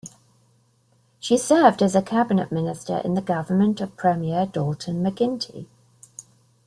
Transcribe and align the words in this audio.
She 1.19 1.37
served 1.37 1.83
as 1.83 1.93
a 1.93 2.01
cabinet 2.01 2.51
minister 2.51 2.97
in 3.05 3.13
the 3.13 3.21
government 3.21 3.79
of 3.81 3.95
Premier 3.97 4.47
Dalton 4.47 5.03
McGuinty. 5.03 5.67